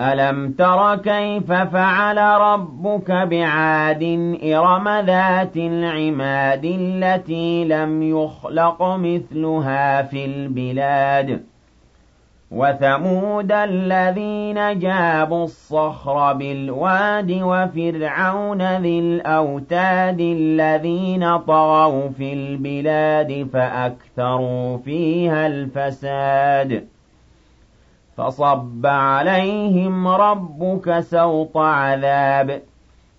[0.00, 4.02] ألم تر كيف فعل ربك بعاد
[4.44, 11.42] إرم ذات العماد التي لم يخلق مثلها في البلاد
[12.50, 26.95] وثمود الذين جابوا الصخر بالواد وفرعون ذي الأوتاد الذين طغوا في البلاد فأكثروا فيها الفساد
[28.16, 32.62] فصب عليهم ربك سوط عذاب.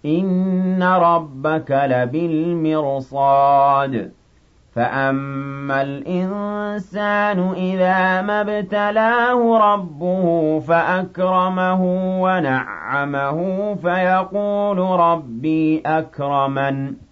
[0.05, 4.11] إن ربك لبالمرصاد.
[4.75, 11.81] فأما الإنسان إذا ما ابتلاه ربه فأكرمه
[12.21, 17.06] ونعمه فيقول ربي أكرمن.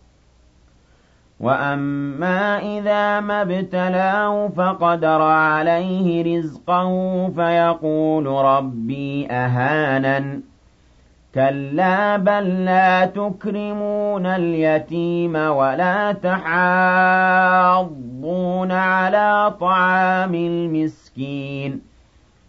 [1.40, 10.42] وأما إذا ما ابتلاه فقدر عليه رزقه فيقول ربي أهانن
[11.36, 17.92] كلا بل لا تكرمون اليتيم ولا تحاضون
[18.72, 21.95] على طعام المسكين